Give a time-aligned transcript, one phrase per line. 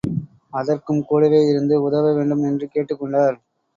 [0.53, 3.37] அதற்கும் கூடவே இருந்து உதவ வேண்டும் என்றும் கேட்டுக் கொண்டார்.